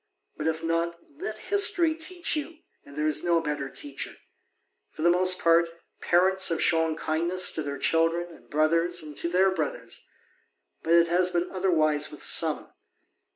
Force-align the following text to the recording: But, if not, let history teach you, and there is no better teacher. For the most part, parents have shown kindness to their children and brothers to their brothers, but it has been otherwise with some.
But, 0.35 0.47
if 0.47 0.63
not, 0.63 0.97
let 1.21 1.37
history 1.37 1.93
teach 1.93 2.35
you, 2.35 2.57
and 2.83 2.95
there 2.95 3.05
is 3.05 3.23
no 3.23 3.39
better 3.39 3.69
teacher. 3.69 4.15
For 4.89 5.03
the 5.03 5.11
most 5.11 5.37
part, 5.37 5.69
parents 6.01 6.49
have 6.49 6.59
shown 6.59 6.95
kindness 6.95 7.51
to 7.51 7.61
their 7.61 7.77
children 7.77 8.35
and 8.35 8.49
brothers 8.49 9.01
to 9.15 9.29
their 9.29 9.51
brothers, 9.51 10.03
but 10.81 10.93
it 10.93 11.07
has 11.09 11.29
been 11.29 11.51
otherwise 11.51 12.09
with 12.09 12.23
some. 12.23 12.73